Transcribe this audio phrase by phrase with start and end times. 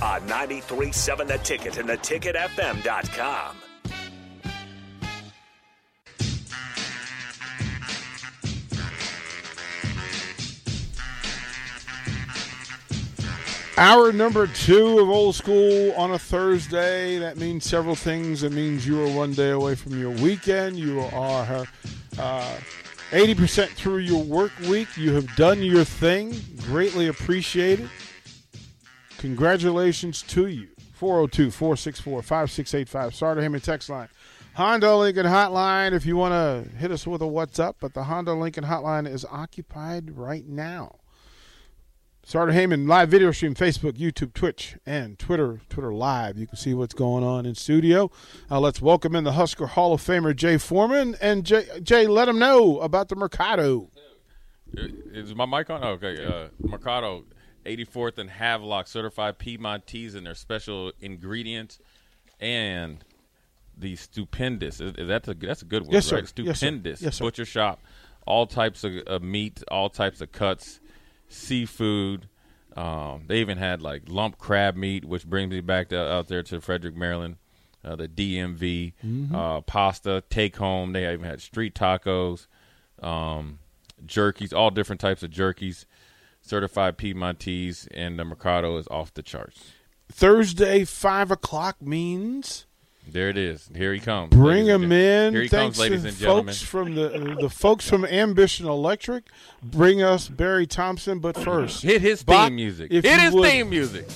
[0.00, 3.56] On 93.7 The Ticket and theticketfm.com.
[13.76, 17.18] Hour number two of old school on a Thursday.
[17.18, 18.42] That means several things.
[18.42, 20.76] It means you are one day away from your weekend.
[20.76, 21.64] You are
[22.18, 22.56] uh,
[23.10, 24.96] 80% through your work week.
[24.96, 26.34] You have done your thing.
[26.66, 27.88] Greatly appreciated.
[29.18, 30.68] Congratulations to you.
[30.94, 33.14] 402 464 5685.
[33.14, 34.08] Sartor Hamann text line.
[34.54, 35.92] Honda Lincoln Hotline.
[35.92, 39.06] If you want to hit us with a what's up, but the Honda Lincoln Hotline
[39.06, 40.96] is occupied right now.
[42.24, 45.60] Sartor Hamann live video stream Facebook, YouTube, Twitch, and Twitter.
[45.68, 46.36] Twitter live.
[46.36, 48.10] You can see what's going on in studio.
[48.50, 51.66] Uh, let's welcome in the Husker Hall of Famer Jay Foreman and Jay.
[51.82, 53.90] Jay, let him know about the Mercado.
[54.74, 55.82] Is my mic on?
[55.82, 57.24] Okay, uh, Mercado,
[57.68, 61.78] 84th and Havelock, certified Piedmontese, and their special ingredients,
[62.40, 63.04] and
[63.76, 64.80] the stupendous.
[64.80, 66.16] Is, is that a, that's a good word, Yes, sir.
[66.16, 66.24] right?
[66.26, 66.28] Sir.
[66.54, 67.24] Stupendous Yes, sir.
[67.24, 67.80] butcher shop.
[68.26, 70.80] All types of, of meat, all types of cuts,
[71.28, 72.28] seafood.
[72.76, 76.42] Um, they even had like lump crab meat, which brings me back to, out there
[76.44, 77.36] to Frederick, Maryland.
[77.84, 79.34] Uh, the DMV Mm-hmm.
[79.34, 80.92] uh, pasta take home.
[80.92, 82.46] They even had street tacos,
[83.02, 83.60] um,
[84.04, 85.84] jerkies, all different types of jerkies.
[86.48, 89.72] Certified Piedmontese, and the Mercado is off the charts.
[90.10, 92.64] Thursday, 5 o'clock means
[93.06, 93.68] There it is.
[93.76, 94.30] Here he comes.
[94.30, 95.32] bring ladies and them gen- in.
[95.34, 96.46] Here he Thanks comes, ladies and gentlemen.
[96.54, 99.24] folks from the the folks from Ambition Electric.
[99.62, 102.88] Bring us Barry Thompson, but first, Hit his Bach, theme music.
[102.90, 104.06] if Hit his would- theme music.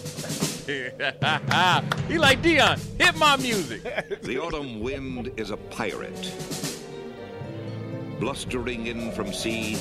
[2.08, 2.78] he like Dion.
[2.98, 3.82] Hit my music.
[4.22, 6.32] The autumn wind is a pirate,
[8.20, 9.76] blustering in from sea.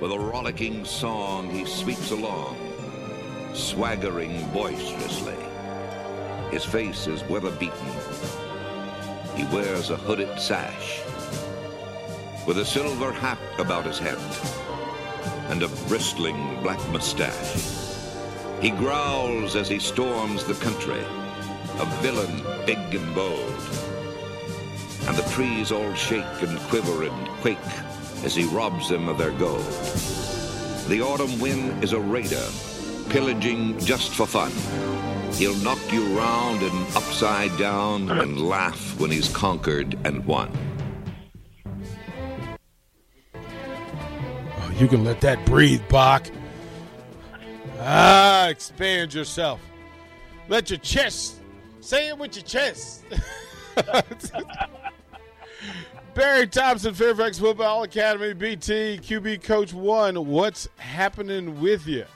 [0.00, 2.56] With a rollicking song, he sweeps along,
[3.52, 5.34] swaggering boisterously.
[6.52, 7.92] His face is weather beaten.
[9.34, 11.00] He wears a hooded sash,
[12.46, 14.18] with a silver hat about his head,
[15.50, 17.88] and a bristling black mustache.
[18.60, 21.02] He growls as he storms the country,
[21.80, 23.52] a villain big and bold.
[25.08, 27.58] And the trees all shake and quiver and quake
[28.24, 29.64] as he robs them of their gold.
[30.88, 32.46] The autumn wind is a raider,
[33.10, 34.52] pillaging just for fun.
[35.34, 40.50] He'll knock you round and upside down and laugh when he's conquered and won.
[43.34, 46.26] Oh, you can let that breathe, Bach.
[47.80, 49.60] Ah, expand yourself.
[50.48, 51.36] Let your chest.
[51.80, 53.04] Say it with your chest.
[56.18, 60.26] Barry Thompson, Fairfax Football Academy, BT, QB Coach One.
[60.26, 62.06] What's happening with you?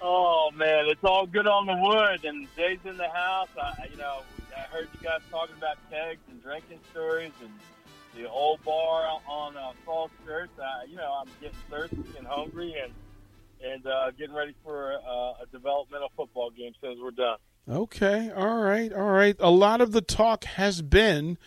[0.00, 3.48] Oh man, it's all good on the wood, and Jay's in the house.
[3.60, 4.20] I, you know,
[4.56, 7.50] I heard you guys talking about kegs and drinking stories, and
[8.14, 10.50] the old bar on uh, Falls Church.
[10.56, 12.92] Uh, you know, I'm getting thirsty and hungry, and
[13.60, 17.38] and uh, getting ready for uh, a developmental football game as soon as we're done.
[17.68, 19.34] Okay, all right, all right.
[19.40, 21.38] A lot of the talk has been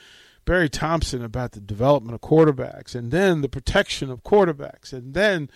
[0.45, 4.91] Barry Thompson about the development of quarterbacks and then the protection of quarterbacks.
[4.91, 5.49] And then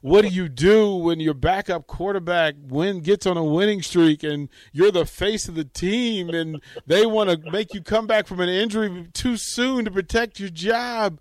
[0.00, 4.48] what do you do when your backup quarterback win gets on a winning streak and
[4.72, 8.38] you're the face of the team and they want to make you come back from
[8.40, 11.18] an injury too soon to protect your job?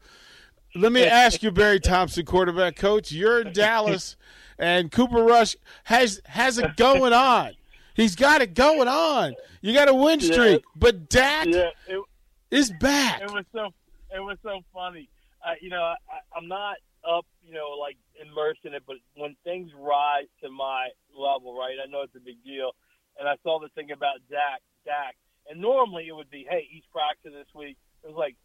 [0.75, 3.11] Let me ask you, Barry Thompson, quarterback coach.
[3.11, 4.15] You're in Dallas,
[4.59, 5.55] and Cooper Rush
[5.85, 7.53] has has it going on.
[7.95, 9.33] He's got it going on.
[9.61, 10.31] You got a win Yeah.
[10.31, 12.03] streak, but Dak Yeah, it,
[12.51, 13.21] is back.
[13.21, 13.69] it was so
[14.13, 15.09] it was so funny.
[15.45, 15.95] Uh, you know, I,
[16.35, 16.77] I'm not
[17.07, 21.75] up, you know, like immersed in it, but when things rise to my level, right,
[21.81, 22.71] I know it's a big deal.
[23.19, 25.15] And I saw the thing about Dak, Dak,
[25.49, 27.77] and normally it would be, hey, he's practicing this week.
[28.03, 28.35] It was like,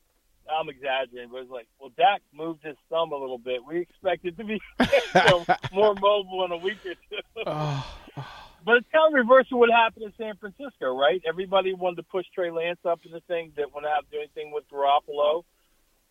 [0.51, 3.65] I'm exaggerating, but it was like, well, Dak moved his thumb a little bit.
[3.67, 7.43] We expected to be you know, more mobile in a week or two.
[8.15, 8.33] Oh,
[8.65, 11.21] But it's kind of reverse of what happened in San Francisco, right?
[11.27, 14.11] Everybody wanted to push Trey Lance up in the thing, didn't want to have to
[14.11, 15.43] do anything with Garoppolo,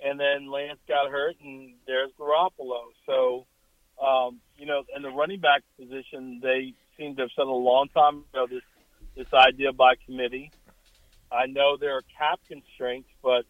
[0.03, 2.91] and then Lance got hurt, and there's Garoppolo.
[3.05, 3.45] So,
[4.03, 7.87] um, you know, in the running back position, they seem to have said a long
[7.93, 8.63] time ago this
[9.15, 10.51] this idea by committee.
[11.31, 13.45] I know there are cap constraints, but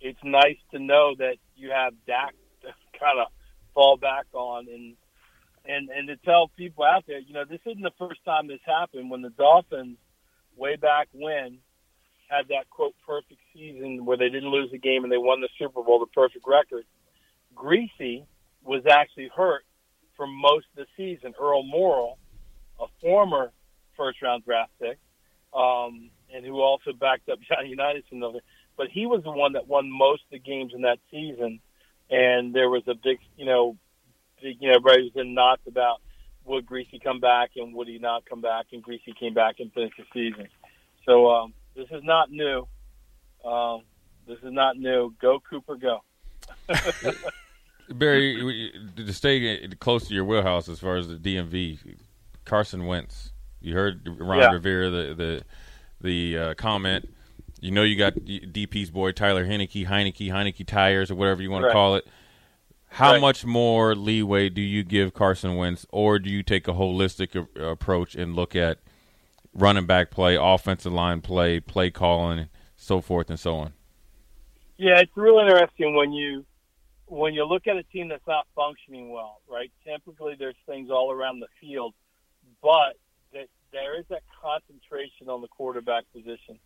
[0.00, 3.28] it's nice to know that you have Dak to kind of
[3.74, 4.96] fall back on and
[5.70, 8.60] and and to tell people out there, you know, this isn't the first time this
[8.64, 9.10] happened.
[9.10, 9.98] When the Dolphins,
[10.56, 11.58] way back when,
[12.28, 15.48] had that quote perfect season where they didn't lose a game and they won the
[15.58, 16.84] Super Bowl, the perfect record.
[17.54, 18.24] Griese
[18.62, 19.64] was actually hurt
[20.16, 21.34] for most of the season.
[21.40, 22.18] Earl Morrall,
[22.78, 23.52] a former
[23.96, 24.98] first round draft pick,
[25.52, 28.40] um, and who also backed up Johnny Unitas and other.
[28.76, 31.60] But he was the one that won most of the games in that season,
[32.10, 33.76] and there was a big, you know,
[34.42, 36.00] you know, everybody was in knots about
[36.44, 39.72] would Griese come back and would he not come back, and Griese came back and
[39.72, 40.48] finished the season.
[41.06, 42.66] So um, this is not new.
[43.44, 43.82] Um,
[44.26, 45.14] this is not new.
[45.20, 46.00] Go Cooper, go.
[47.90, 51.96] Barry, to stay close to your wheelhouse as far as the DMV,
[52.44, 53.32] Carson Wentz.
[53.60, 54.52] You heard Ron Yeah.
[54.52, 55.44] Rivera the the
[56.00, 57.12] the uh, comment.
[57.60, 61.66] You know you got DP's boy Tyler Heinicke, Heinicke, Heineke tires or whatever you want
[61.66, 62.06] to call it.
[62.94, 63.20] How Right.
[63.20, 67.64] much more leeway do you give Carson Wentz, or do you take a holistic a-
[67.70, 68.78] approach and look at
[69.54, 73.72] running back play, offensive line play, play calling, so forth and so on?
[74.76, 76.44] Yeah, it's real interesting when you
[77.06, 79.72] when you look at a team that's not functioning well, right?
[79.84, 81.92] Typically, there's things all around the field,
[82.62, 82.96] but
[83.32, 86.58] that there is that concentration on the quarterback position.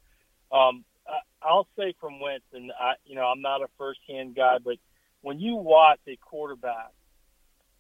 [0.53, 4.59] Um, I, I'll say from Wentz, and I, you know, I'm not a first-hand guy,
[4.59, 4.77] but
[5.25, 6.93] when you watch a quarterback,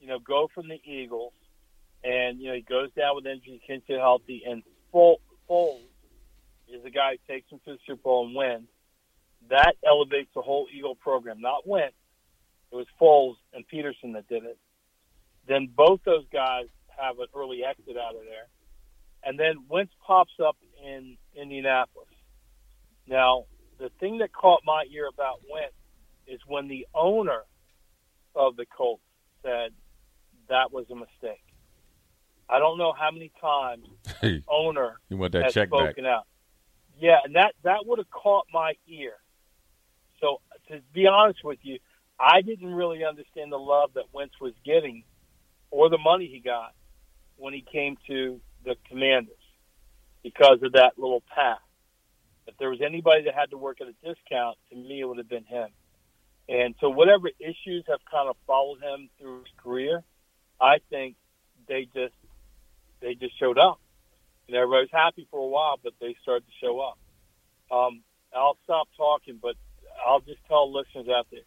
[0.00, 1.32] you know, go from the Eagles,
[2.02, 5.87] and you know he goes down with injury, can't get healthy, and Fol- Foles
[6.69, 8.69] is the guy who takes him to the Super Bowl and wins
[9.50, 11.41] that elevates the whole Eagle program.
[11.41, 11.94] Not Wentz.
[12.73, 14.58] It was Foles and Pederson that did it.
[15.47, 16.67] Then both those guys
[16.99, 18.49] have an early exit out of there.
[19.23, 22.08] And then Wentz pops up in Indianapolis.
[23.06, 23.44] Now,
[23.79, 25.75] the thing that caught my ear about Wentz
[26.26, 27.43] is when the owner
[28.35, 29.03] of the Colts
[29.43, 29.73] said
[30.49, 31.43] that was a mistake.
[32.49, 33.87] I don't know how many times
[34.21, 35.81] Hey, owner you want that has check back?
[35.81, 36.26] spoken out.
[36.99, 39.15] Yeah, and that that would have caught my ear.
[40.21, 41.79] So to be honest with you,
[42.19, 45.05] I didn't really understand the love that Wentz was getting,
[45.71, 46.73] or the money he got
[47.37, 49.35] when he came to the Commanders,
[50.23, 51.59] because of that little path.
[52.47, 55.19] If there was anybody that had to work at a discount, to me it would
[55.19, 55.69] have been him.
[56.49, 60.02] And so whatever issues have kind of followed him through his career,
[60.61, 61.17] I think
[61.67, 62.14] they just
[63.00, 63.81] they just showed up.
[64.46, 66.99] And everybody was happy for a while, but they started to show up.
[67.70, 68.02] Um,
[68.35, 69.56] I'll stop talking, but
[70.06, 71.41] I'll just tell listeners out there: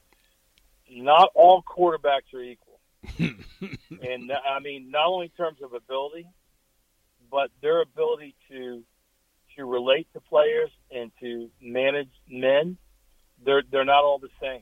[0.89, 2.79] not all quarterbacks are equal.
[3.19, 6.27] and I mean, not only in terms of ability,
[7.29, 8.83] but their ability to
[9.57, 12.77] to relate to players and to manage men.
[13.45, 14.61] They're they're not all the same.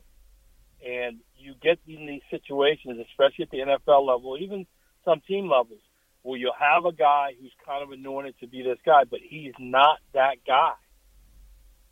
[0.86, 4.66] And you get in these situations, especially at the NFL level, even
[5.04, 5.80] some team levels,
[6.22, 9.54] where you'll have a guy who's kind of anointed to be this guy, but he's
[9.60, 10.74] not that guy.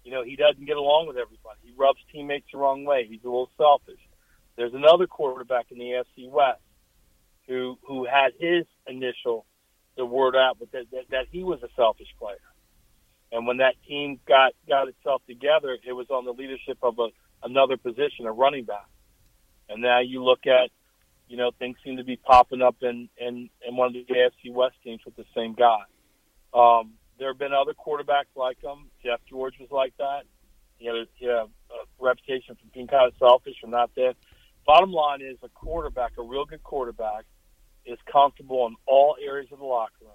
[0.04, 1.60] You know, he doesn't get along with everybody.
[1.64, 3.08] He rubs teammates the wrong way.
[3.10, 4.00] He's a little selfish.
[4.56, 6.62] There's another quarterback in the AFC West
[7.48, 9.46] who who had his initial
[9.96, 12.38] the word out, but that, that that he was a selfish player.
[13.32, 17.10] And when that team got got itself together, it was on the leadership of a
[17.44, 18.88] another position, a running back.
[19.70, 20.70] And now you look at,
[21.28, 24.54] you know, things seem to be popping up in in, in one of the AFC
[24.54, 25.84] West teams with the same guy.
[26.54, 28.90] Um, there have been other quarterbacks like him.
[29.04, 30.24] Jeff George was like that.
[30.78, 31.48] He had a, he had a,
[32.00, 34.14] reputation for being kind of selfish or not there.
[34.66, 37.24] Bottom line is a quarterback, a real good quarterback,
[37.86, 40.12] is comfortable in all areas of the locker room.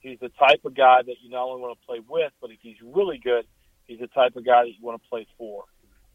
[0.00, 2.58] He's the type of guy that you not only want to play with, but if
[2.60, 3.46] he's really good,
[3.86, 5.64] he's the type of guy that you want to play for.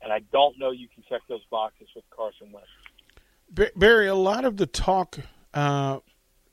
[0.03, 3.71] And I don't know you can check those boxes with Carson Wentz.
[3.75, 5.17] Barry, a lot of the talk
[5.53, 5.99] uh,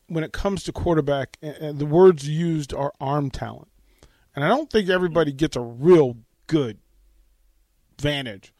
[0.08, 3.68] when it comes to quarterback, the words used are arm talent,
[4.34, 6.78] and I don't think everybody gets a real good
[8.00, 8.52] vantage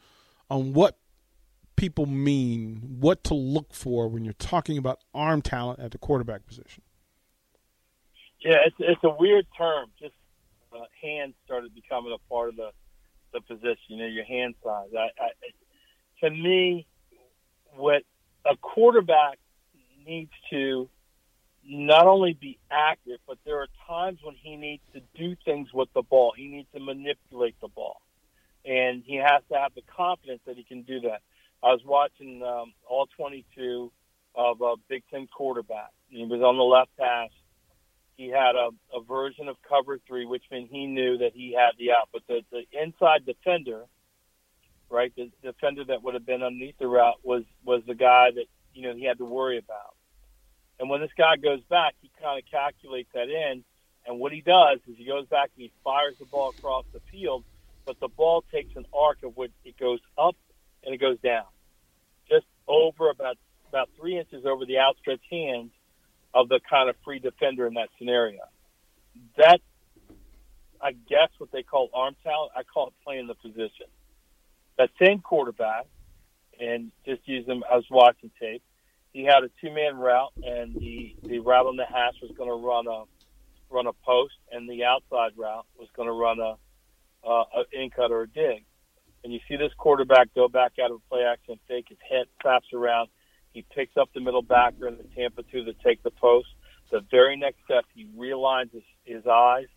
[0.49, 0.97] on what
[1.75, 6.45] people mean, what to look for when you're talking about arm talent at the quarterback
[6.45, 6.83] position.
[8.41, 9.87] Yeah, it's it's a weird term.
[9.99, 10.13] Just
[10.73, 12.69] uh, hands started becoming a part of the
[13.33, 13.77] the position.
[13.87, 14.89] You know, your hand size.
[14.97, 15.29] I, I,
[16.23, 16.87] to me,
[17.75, 18.03] what
[18.45, 19.39] a quarterback
[20.05, 20.89] needs to
[21.65, 25.89] not only be active, but there are times when he needs to do things with
[25.93, 26.33] the ball.
[26.35, 28.01] He needs to manipulate the ball,
[28.65, 31.21] and he has to have the confidence that he can do that.
[31.61, 33.91] I was watching um, all 22
[34.35, 35.91] of a Big Ten quarterback.
[36.09, 37.31] He was on the left hash
[38.19, 41.71] he had a, a version of cover three, which meant he knew that he had
[41.79, 42.09] the out.
[42.11, 43.85] But the, the inside defender,
[44.89, 48.43] right, the defender that would have been underneath the route was was the guy that
[48.73, 49.95] you know he had to worry about.
[50.81, 53.63] And when this guy goes back, he kind of calculates that in.
[54.05, 56.99] And what he does is he goes back and he fires the ball across the
[57.11, 57.45] field,
[57.85, 60.35] but the ball takes an arc of which it goes up
[60.83, 61.45] and it goes down,
[62.29, 63.37] just over about
[63.69, 65.71] about three inches over the outstretched hands
[66.33, 68.41] of the kind of free defender in that scenario.
[69.37, 69.61] That,
[70.81, 72.51] I guess, what they call arm talent.
[72.55, 73.87] I call it playing the position.
[74.77, 75.87] That same quarterback,
[76.59, 77.63] and just use them.
[77.69, 78.63] I was watching tape.
[79.11, 82.55] He had a two-man route, and the the route on the hash was going to
[82.55, 83.03] run a
[83.69, 86.55] run a post, and the outside route was going to run a,
[87.27, 88.63] uh, a in cut or a dig.
[89.23, 92.67] And you see this quarterback go back out of play action, fake his head, flaps
[92.73, 93.09] around,
[93.59, 96.47] he picks up the middle backer in the Tampa two to take the post.
[96.91, 99.67] The very next step, he realigns his, his eyes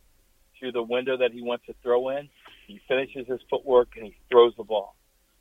[0.61, 2.29] to the window that he wants to throw in.
[2.69, 4.95] He finishes his footwork and he throws the ball.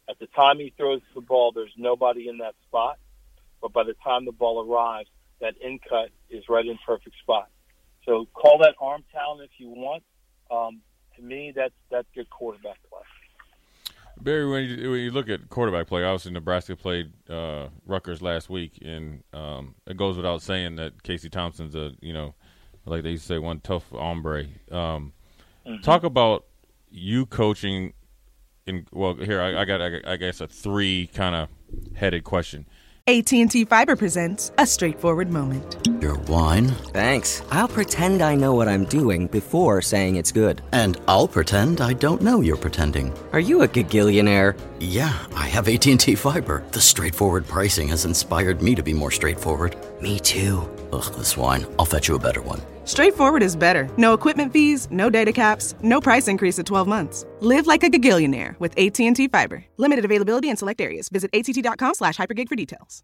[0.09, 2.97] At the time he throws the ball, there's nobody in that spot.
[3.61, 7.47] But by the time the ball arrives, that in cut is right in perfect spot.
[8.05, 10.03] So call that arm talent if you want.
[10.49, 10.81] Um,
[11.15, 12.79] to me, that's that's good quarterback.
[14.23, 18.49] Barry, when you, when you look at quarterback play, obviously Nebraska played uh, Rutgers last
[18.49, 22.35] week, and um, it goes without saying that Casey Thompson's a you know,
[22.85, 24.45] like they used to say, one tough hombre.
[24.71, 25.13] Um,
[25.65, 25.81] mm-hmm.
[25.81, 26.45] Talk about
[26.89, 27.93] you coaching.
[28.67, 31.49] In well, here I, I got I, I guess a three kind of
[31.95, 32.67] headed question.
[33.07, 35.87] AT&T Fiber presents a straightforward moment.
[36.01, 36.65] Your wine?
[36.93, 37.43] Thanks.
[37.51, 40.63] I'll pretend I know what I'm doing before saying it's good.
[40.71, 43.13] And I'll pretend I don't know you're pretending.
[43.33, 44.59] Are you a gagillionaire?
[44.79, 46.63] Yeah, I have AT&T Fiber.
[46.71, 49.75] The straightforward pricing has inspired me to be more straightforward.
[50.01, 50.67] Me too.
[50.91, 51.67] Ugh, this wine.
[51.77, 52.61] I'll fetch you a better one.
[52.85, 53.87] Straightforward is better.
[53.95, 57.25] No equipment fees, no data caps, no price increase at 12 months.
[57.41, 59.65] Live like a gagillionaire with AT&T Fiber.
[59.77, 61.09] Limited availability in select areas.
[61.09, 63.03] Visit att.com slash hypergig for details.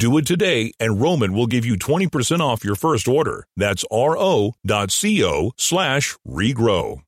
[0.00, 3.44] Do it today, and Roman will give you 20% off your first order.
[3.54, 7.02] That's ro.co slash regrow.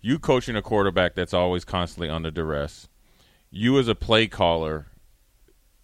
[0.00, 2.88] You coaching a quarterback that's always constantly under duress.
[3.50, 4.86] You as a play caller,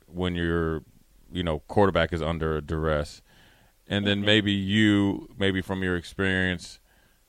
[0.07, 0.85] when your
[1.30, 3.21] you know quarterback is under duress,
[3.87, 6.80] and then maybe you, maybe from your experience,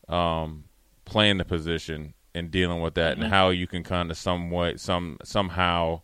[0.07, 0.63] um,
[1.03, 3.23] playing the position and dealing with that, mm-hmm.
[3.23, 5.99] and how you can kind of somewhat some somehow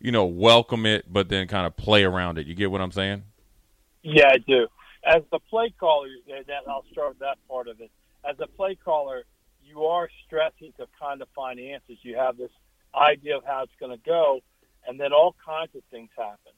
[0.00, 2.46] you know, welcome it, but then kind of play around it.
[2.46, 3.24] You get what I'm saying?
[4.02, 4.68] Yeah, I do.
[5.04, 7.90] As the play caller, that I'll start that part of it.
[8.28, 9.24] As a play caller,
[9.64, 11.98] you are stressing to kind of find answers.
[12.02, 12.50] You have this
[12.94, 14.40] idea of how it's going to go,
[14.86, 16.52] and then all kinds of things happen,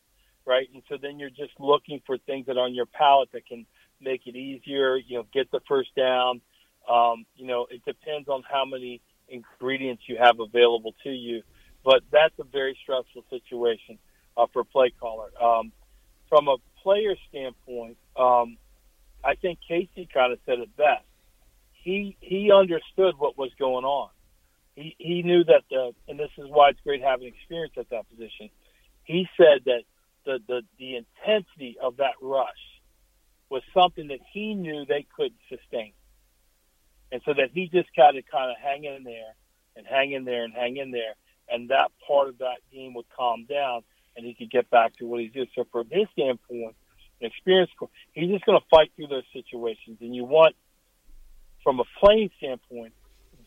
[0.46, 0.68] right?
[0.72, 3.66] And so then you're just looking for things that are on your palette that can
[4.00, 4.96] make it easier.
[4.96, 6.40] You know, get the first down.
[6.88, 11.42] Um, you know, it depends on how many ingredients you have available to you
[11.84, 13.98] but that's a very stressful situation
[14.36, 15.30] uh, for play caller.
[15.40, 15.72] Um,
[16.28, 18.56] from a player standpoint, um,
[19.24, 21.04] I think Casey kind of said it best.
[21.72, 24.10] He he understood what was going on.
[24.74, 28.08] He he knew that the and this is why it's great having experience at that
[28.10, 28.50] position.
[29.04, 29.82] He said that
[30.24, 32.48] the the the intensity of that rush
[33.48, 35.92] was something that he knew they couldn't sustain,
[37.10, 39.34] and so that he just got to kind of hang in there
[39.76, 41.14] and hang in there and hang in there
[41.50, 43.82] and that part of that game would calm down,
[44.16, 45.48] and he could get back to what he did.
[45.54, 46.76] So from his standpoint,
[47.20, 47.70] an experience,
[48.12, 50.54] he's just going to fight through those situations, and you want,
[51.62, 52.94] from a playing standpoint,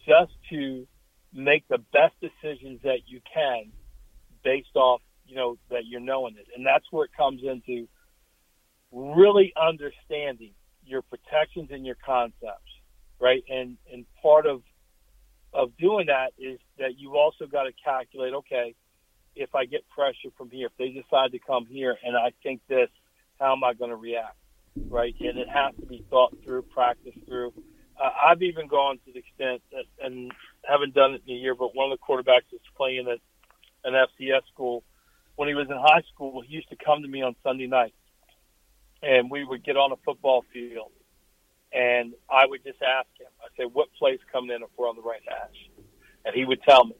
[0.05, 0.87] just to
[1.33, 3.71] make the best decisions that you can
[4.43, 7.87] based off, you know, that you're knowing it, and that's where it comes into
[8.91, 10.51] really understanding
[10.85, 12.69] your protections and your concepts,
[13.19, 13.43] right?
[13.49, 14.61] And and part of
[15.53, 18.75] of doing that is that you've also got to calculate, okay,
[19.35, 22.61] if I get pressure from here, if they decide to come here and I think
[22.67, 22.89] this,
[23.39, 24.37] how am I going to react?
[24.89, 25.15] Right?
[25.19, 27.53] And it has to be thought through, practiced through.
[28.01, 30.31] Uh, I've even gone to the extent that, and
[30.63, 33.19] haven't done it in a year, but one of the quarterbacks that's playing at
[33.83, 34.83] an FCS school,
[35.35, 37.93] when he was in high school, he used to come to me on Sunday night,
[39.01, 40.91] and we would get on a football field,
[41.73, 43.31] and I would just ask him.
[43.41, 45.69] I said, "What play's coming in if we're on the right hash?"
[46.25, 46.95] And he would tell me,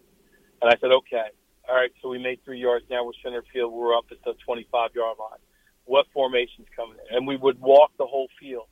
[0.62, 1.30] and I said, "Okay,
[1.70, 2.86] all right." So we made three yards.
[2.90, 3.72] Now we're center field.
[3.72, 5.40] We're up at the 25 yard line.
[5.86, 7.18] What formation's coming in?
[7.18, 8.68] And we would walk the whole field,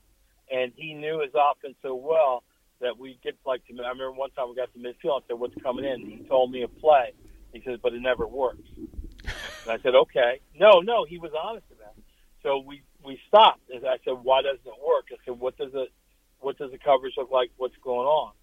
[0.52, 2.44] and he knew his offense so well
[2.80, 3.74] that we get like to.
[3.74, 5.24] I remember one time we got to midfield.
[5.24, 7.14] I said, "What's coming in?" He told me a play.
[7.54, 11.68] He says, "But it never works." And I said, "Okay." No, no, he was honest
[11.72, 12.04] about it.
[12.44, 13.70] So we we stopped.
[13.70, 15.92] And I said, "Why doesn't it work?" I said, "What does it
[16.40, 17.52] What does the coverage look like?
[17.58, 18.34] What's going on?"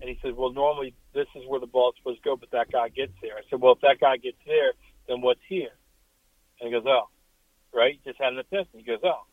[0.00, 2.70] And he said, "Well, normally this is where the ball's supposed to go, but that
[2.72, 4.72] guy gets there." I said, "Well, if that guy gets there,
[5.06, 5.76] then what's here?"
[6.60, 7.08] And he goes, "Oh,
[7.72, 8.82] right." Just had an epiphany.
[8.82, 9.26] He goes, "Oh."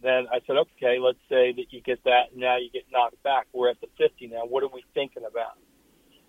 [0.00, 3.20] Then I said, "Okay, let's say that you get that, and now you get knocked
[3.22, 3.48] back.
[3.52, 4.44] We're at the 50 now.
[4.44, 5.58] What are we thinking about?"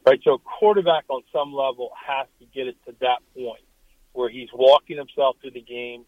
[0.06, 0.20] Right.
[0.24, 3.64] So a quarterback on some level has to get it to that point
[4.14, 6.06] where he's walking himself through the game,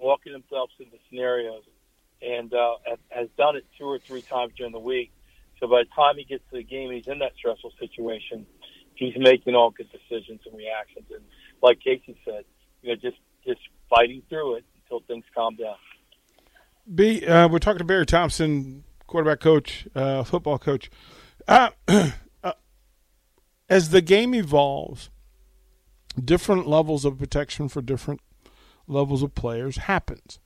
[0.00, 1.62] walking himself through the scenarios,
[2.22, 2.74] and uh,
[3.10, 5.12] has done it two or three times during the week.
[5.58, 8.46] So by the time he gets to the game, he's in that stressful situation.
[8.94, 11.22] He's making all good decisions and reactions, and
[11.62, 12.44] like Casey said,
[12.82, 13.16] you know, just
[13.46, 15.76] just fighting through it until things calm down.
[16.92, 20.90] B, uh, we're talking to Barry Thompson, quarterback coach, uh, football coach.
[21.46, 22.52] Uh, uh,
[23.68, 25.10] as the game evolves,
[26.22, 28.20] different levels of protection for different
[28.86, 30.38] levels of players happens.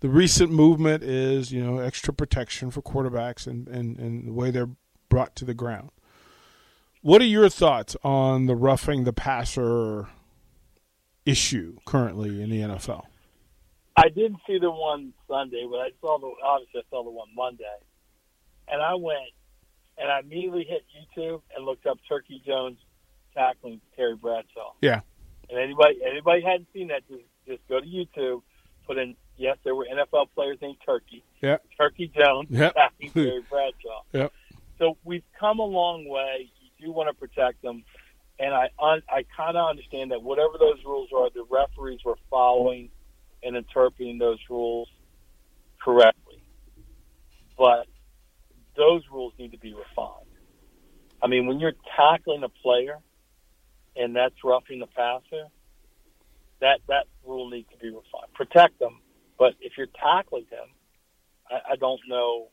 [0.00, 4.50] The recent movement is, you know, extra protection for quarterbacks and, and, and the way
[4.50, 4.70] they're
[5.08, 5.90] brought to the ground.
[7.02, 10.08] What are your thoughts on the roughing the passer
[11.24, 13.04] issue currently in the NFL?
[13.96, 17.28] I didn't see the one Sunday, but I saw the obviously I saw the one
[17.34, 17.64] Monday,
[18.68, 19.30] and I went
[19.96, 22.78] and I immediately hit YouTube and looked up Turkey Jones
[23.34, 24.74] tackling Terry Bradshaw.
[24.80, 25.00] Yeah.
[25.50, 28.42] And anybody anybody hadn't seen that, just just go to YouTube,
[28.86, 31.24] put in yes, there were NFL players named Turkey.
[31.42, 31.64] Yep.
[31.76, 32.74] Turkey Jones Yep.
[33.14, 34.02] Terry Bradshaw.
[34.12, 34.32] Yep.
[34.78, 36.50] So we've come a long way.
[36.60, 37.84] You do want to protect them,
[38.38, 42.18] and I un, I kind of understand that whatever those rules are, the referees were
[42.30, 42.90] following
[43.42, 44.88] and interpreting those rules
[45.82, 46.42] correctly.
[47.56, 47.86] But
[48.76, 50.26] those rules need to be refined.
[51.20, 52.98] I mean, when you're tackling a player
[53.96, 55.48] and that's roughing the passer,
[56.60, 58.32] that that rule needs to be refined.
[58.34, 59.00] Protect them,
[59.38, 60.66] but if you're tackling them,
[61.50, 62.48] I, I don't know.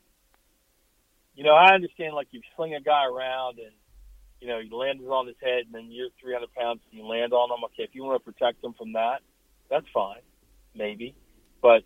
[1.35, 3.73] You know, I understand like you sling a guy around and
[4.39, 7.33] you know he lands on his head, and then you're 300 pounds and you land
[7.33, 7.63] on him.
[7.65, 9.19] Okay, if you want to protect him from that,
[9.69, 10.21] that's fine,
[10.75, 11.15] maybe.
[11.61, 11.83] But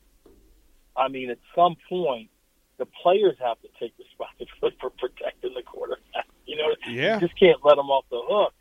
[0.96, 2.30] I mean, at some point,
[2.78, 6.28] the players have to take responsibility for protecting the quarterback.
[6.46, 7.16] You know, Yeah.
[7.16, 8.54] you just can't let them off the hook.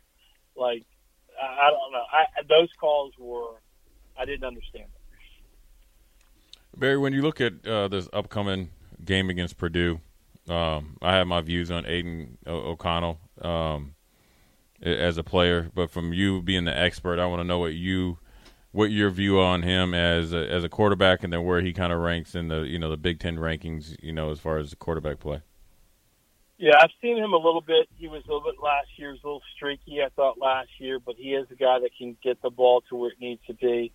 [0.55, 0.85] Like
[1.41, 2.03] I, I don't know.
[2.11, 3.55] I, those calls were
[4.19, 4.85] I didn't understand.
[4.85, 4.91] Them.
[6.77, 8.69] Barry, when you look at uh, this upcoming
[9.03, 10.01] game against Purdue,
[10.49, 13.95] um, I have my views on Aidan o- O'Connell um,
[14.81, 18.19] as a player, but from you being the expert, I want to know what you,
[18.71, 21.93] what your view on him as a, as a quarterback, and then where he kind
[21.93, 24.69] of ranks in the you know the Big Ten rankings, you know, as far as
[24.69, 25.41] the quarterback play.
[26.59, 27.87] Yeah, I've seen him a little bit.
[27.95, 29.11] He was a little bit last year.
[29.11, 32.17] Was a little streaky, I thought last year, but he is a guy that can
[32.21, 33.93] get the ball to where it needs to be.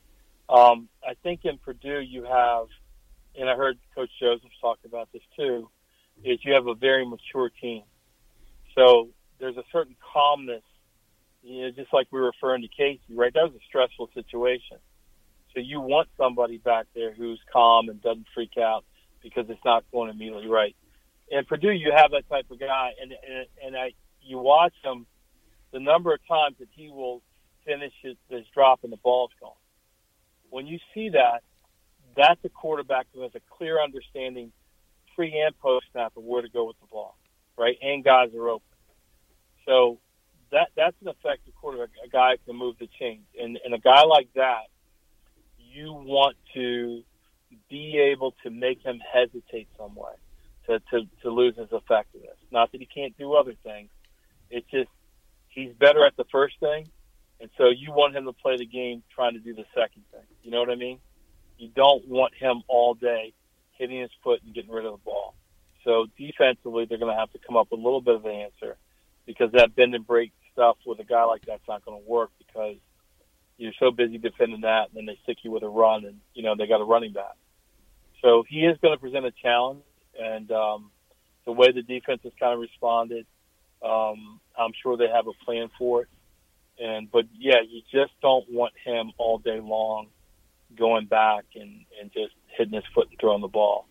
[0.48, 2.68] Um, I think in Purdue you have,
[3.38, 5.68] and I heard Coach Joseph talk about this too,
[6.24, 7.82] is you have a very mature team.
[8.74, 10.62] So there's a certain calmness,
[11.42, 13.32] you know, just like we were referring to Casey, right?
[13.34, 14.78] That was a stressful situation.
[15.52, 18.86] So you want somebody back there who's calm and doesn't freak out
[19.22, 20.74] because it's not going immediately right.
[21.28, 25.06] In Purdue, you have that type of guy, and and, and I, you watch him,
[25.72, 27.22] the number of times that he will
[27.64, 29.52] finish his, his drop and the ball's gone.
[30.50, 31.42] When you see that,
[32.16, 34.52] that's a quarterback who has a clear understanding,
[35.14, 37.16] pre and post snap, of where to go with the ball,
[37.56, 37.76] right?
[37.82, 38.66] And guys are open.
[39.66, 39.98] So
[40.52, 43.78] that that's an effective quarterback, a guy who can move the chains, and and a
[43.78, 44.68] guy like that,
[45.58, 47.02] you want to
[47.70, 50.12] be able to make him hesitate some way
[50.66, 52.36] to, to, to lose his effectiveness.
[52.50, 53.90] Not that he can't do other things.
[54.50, 54.90] It's just
[55.48, 56.88] he's better at the first thing,
[57.40, 60.26] and so you want him to play the game trying to do the second thing.
[60.42, 60.98] You know what I mean?
[61.58, 63.32] You don't want him all day
[63.72, 65.34] hitting his foot and getting rid of the ball.
[65.84, 68.32] So defensively, they're going to have to come up with a little bit of an
[68.32, 68.76] answer
[69.26, 72.30] because that bend and break stuff with a guy like that's not going to work
[72.38, 72.76] because
[73.58, 76.42] you're so busy defending that, and then they stick you with a run, and you
[76.42, 77.36] know they got a running back.
[78.22, 79.82] So he is going to present a challenge,
[80.20, 80.90] and um,
[81.44, 83.26] the way the defense has kind of responded,
[83.84, 86.08] um, I'm sure they have a plan for it.
[86.78, 90.08] And but yeah, you just don't want him all day long
[90.76, 93.86] going back and and just hitting his foot and throwing the ball.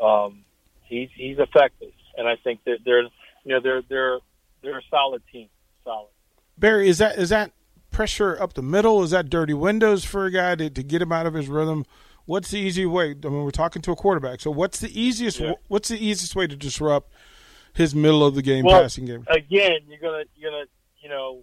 [0.00, 0.44] Um,
[0.84, 3.08] he's he's effective, and I think that they're you
[3.46, 4.18] know they're they're
[4.62, 5.48] they're a solid team,
[5.84, 6.10] solid.
[6.56, 7.52] Barry, is that is that
[7.90, 9.02] pressure up the middle?
[9.02, 11.84] Is that dirty windows for a guy to, to get him out of his rhythm?
[12.26, 13.10] What's the easy way?
[13.10, 15.40] I mean, we're talking to a quarterback, so what's the easiest?
[15.40, 15.52] Yeah.
[15.68, 17.12] What's the easiest way to disrupt
[17.74, 19.24] his middle of the game well, passing game?
[19.28, 20.64] Again, you're gonna you're gonna
[21.00, 21.42] you know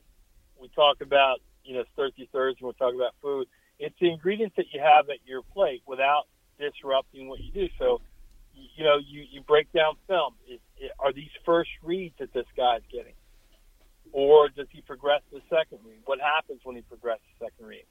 [0.60, 2.66] we talk about you know thirsty Thursday.
[2.66, 3.48] We talk about food.
[3.80, 6.24] It's the ingredients that you have at your plate without
[6.60, 7.68] disrupting what you do.
[7.78, 8.02] So
[8.54, 10.36] you know you you break down film.
[10.50, 10.60] Is,
[11.00, 13.13] are these first reads that this guy's getting?
[14.13, 16.00] Or does he progress to the second read?
[16.06, 17.86] What happens when he progresses to the second read?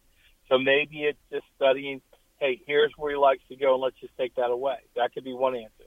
[0.49, 2.01] So maybe it's just studying,
[2.39, 4.77] hey, here's where he likes to go, and let's just take that away.
[4.95, 5.85] That could be one answer.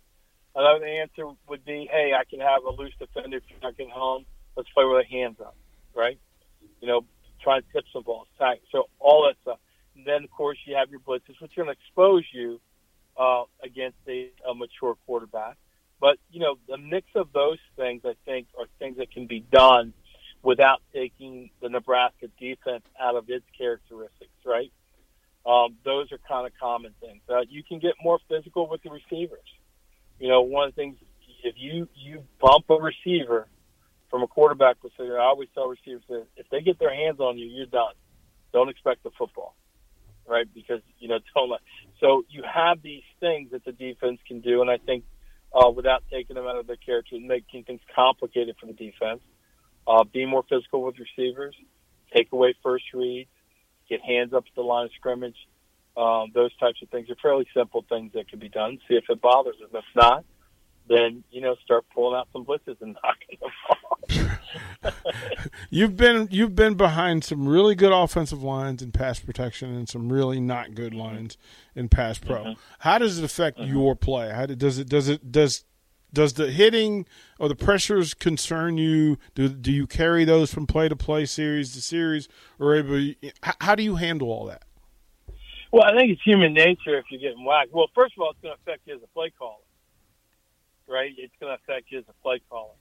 [0.56, 3.92] Another answer would be, hey, I can have a loose defender if you're not getting
[3.92, 4.26] home.
[4.58, 5.56] Let's play with our hands up,
[5.96, 6.20] right?
[6.82, 7.06] You know,
[7.42, 8.60] try and tip some balls, tag.
[8.72, 9.60] So all that stuff.
[9.96, 12.60] And then, of course, you have your blitzes, which are going to expose you
[13.18, 15.58] uh, against a, a mature quarterback.
[16.02, 19.42] But, you know, the mix of those things, I think, are things that can be
[19.42, 19.94] done
[20.42, 24.72] without taking the Nebraska defense out of its characteristics, right?
[25.46, 27.22] Um, those are kind of common things.
[27.30, 29.48] Uh, you can get more physical with the receivers.
[30.20, 30.98] You know, one of the things
[31.44, 33.48] if you you bump a receiver
[34.10, 37.38] from a quarterback position, I always tell receivers that if they get their hands on
[37.38, 37.94] you, you're done.
[38.52, 39.56] Don't expect the football,
[40.28, 40.48] right?
[40.54, 41.62] Because you know, don't let.
[42.00, 45.06] So you have these things that the defense can do, and I think
[45.54, 49.22] uh, without taking them out of their character and making things complicated for the defense
[49.88, 51.56] uh, be more physical with receivers,
[52.16, 53.30] take away first reads,
[53.90, 55.36] get hands up to the line of scrimmage.
[55.98, 58.80] Um, those types of things are fairly simple things that can be done.
[58.88, 59.70] See if it bothers them.
[59.74, 60.24] If not,
[60.88, 64.96] then you know start pulling out some blitzes and knocking them off.
[65.70, 70.12] you've been you've been behind some really good offensive lines in pass protection and some
[70.12, 71.38] really not good lines
[71.76, 72.44] in pass pro.
[72.44, 72.60] Mm-hmm.
[72.80, 74.32] How does it affect your play?
[74.32, 75.64] How does it does it does
[76.12, 77.06] does the hitting
[77.40, 79.18] or the pressures concern you?
[79.36, 82.28] Do do you carry those from play to play, series to series,
[82.60, 83.14] or able,
[83.62, 84.64] how do you handle all that?
[85.72, 87.72] Well, I think it's human nature if you're getting whacked.
[87.72, 89.62] Well, first of all, it's going to affect you as a play caller,
[90.88, 91.14] right?
[91.16, 92.74] It's going to affect you as a play caller.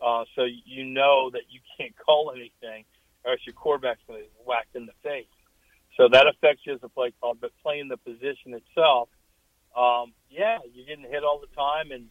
[0.00, 2.84] Uh, so you know that you can't call anything,
[3.24, 5.26] or else your quarterback's going to get whacked in the face.
[5.96, 7.36] So that affects you as a play caller.
[7.40, 9.08] But playing the position itself,
[9.74, 12.08] um, yeah, you're getting hit all the time, and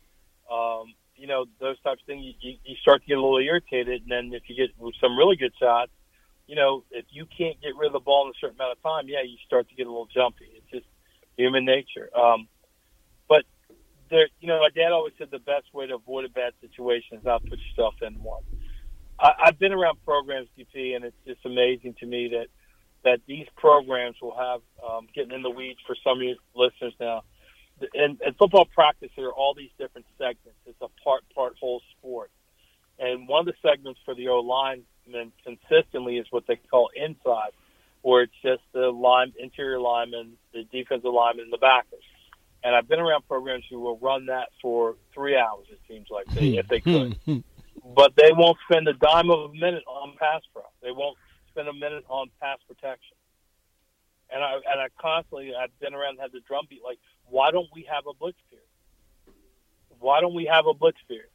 [0.51, 4.01] um, you know, those types of things, you, you, start to get a little irritated.
[4.01, 5.91] And then if you get some really good shots,
[6.47, 8.83] you know, if you can't get rid of the ball in a certain amount of
[8.83, 10.45] time, yeah, you start to get a little jumpy.
[10.55, 10.85] It's just
[11.37, 12.09] human nature.
[12.15, 12.47] Um,
[13.27, 13.45] but
[14.09, 17.17] there, you know, my dad always said the best way to avoid a bad situation
[17.17, 18.43] is not put yourself in one.
[19.19, 22.47] I, I've been around programs, DP, and it's just amazing to me that
[23.03, 26.93] that these programs will have um, getting in the weeds for some of your listeners
[26.99, 27.21] now
[27.93, 30.59] in, in football practice, there are all these different segments.
[30.65, 32.31] It's a part part whole sport,
[32.99, 37.51] and one of the segments for the O lineman consistently is what they call inside,
[38.01, 42.03] where it's just the line interior lineman, the defensive lineman, and the backers.
[42.63, 45.67] And I've been around programs who will run that for three hours.
[45.69, 47.93] It seems like they, if they could, hmm, hmm, hmm.
[47.93, 50.63] but they won't spend a dime of a minute on pass pro.
[50.81, 51.17] They won't
[51.51, 53.17] spend a minute on pass protection.
[54.31, 56.97] And I and I constantly I've been around and had the drumbeat like
[57.29, 58.65] why don't we have a blitz period?
[59.99, 61.29] Why don't we have a blitz period?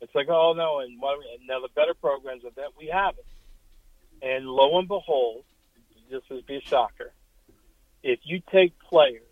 [0.00, 3.26] It's like, oh no, and why, now the better programs of that we have it.
[4.22, 5.44] And lo and behold,
[6.10, 7.12] this would be a shocker.
[8.02, 9.22] If you take players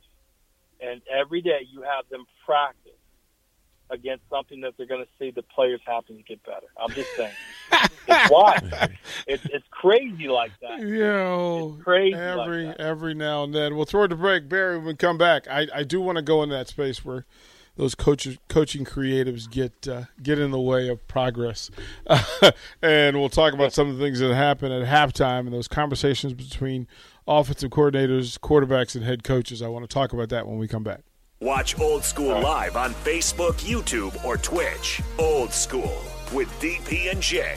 [0.81, 2.92] and every day you have them practice
[3.90, 6.66] against something that they're going to see the players happen to get better.
[6.77, 7.33] I'm just saying.
[8.09, 8.90] it's wild.
[9.27, 10.81] It's, it's crazy like that.
[10.81, 13.77] You know, it's crazy every like every now and then.
[13.77, 14.49] We'll throw it to break.
[14.49, 17.25] Barry, when we come back, I, I do want to go in that space where
[17.77, 21.71] those coaches, coaching creatives get uh, get in the way of progress,
[22.83, 26.35] and we'll talk about some of the things that happen at halftime and those conversations
[26.35, 26.87] between
[27.27, 29.62] offensive coordinators, quarterbacks, and head coaches.
[29.62, 31.01] I want to talk about that when we come back.
[31.40, 35.01] Watch Old School live on Facebook, YouTube, or Twitch.
[35.21, 37.57] Old School with DP and J